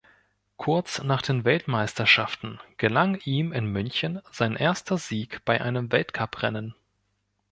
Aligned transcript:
Kurz 0.57 1.03
nach 1.03 1.21
den 1.21 1.45
Weltmeisterschaften 1.45 2.59
gelang 2.77 3.19
ihm 3.23 3.53
in 3.53 3.67
München 3.67 4.19
sein 4.31 4.55
erster 4.55 4.97
Sieg 4.97 5.45
bei 5.45 5.61
einem 5.61 5.91
Weltcup-Rennen. 5.91 6.73